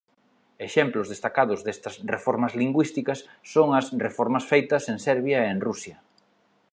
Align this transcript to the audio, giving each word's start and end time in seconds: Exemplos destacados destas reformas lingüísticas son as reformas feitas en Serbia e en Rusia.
Exemplos 0.67 1.09
destacados 1.13 1.59
destas 1.67 1.95
reformas 2.13 2.53
lingüísticas 2.61 3.19
son 3.53 3.67
as 3.79 3.85
reformas 4.05 4.45
feitas 4.51 4.83
en 4.91 4.97
Serbia 5.07 5.37
e 5.41 5.51
en 5.53 5.59
Rusia. 5.67 5.97